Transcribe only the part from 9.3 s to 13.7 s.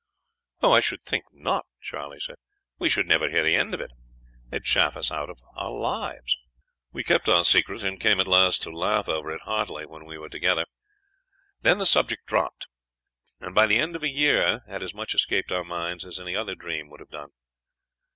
heartily when we were together. Then the subject dropped, and by